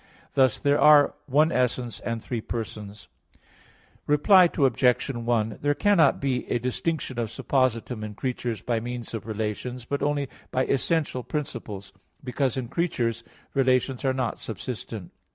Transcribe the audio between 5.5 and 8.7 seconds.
There cannot be a distinction of suppositum in creatures